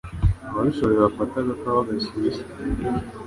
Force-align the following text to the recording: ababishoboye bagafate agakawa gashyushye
ababishoboye 0.49 0.95
bagafate 0.99 1.33
agakawa 1.39 1.87
gashyushye 1.87 2.43